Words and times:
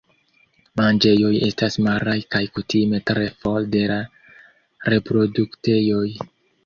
Manĝejoj 0.79 1.33
estas 1.47 1.77
maraj 1.87 2.15
kaj 2.35 2.41
kutime 2.57 3.01
tre 3.11 3.27
for 3.43 3.69
de 3.77 3.85
la 3.95 3.99
reproduktejoj. 4.95 6.05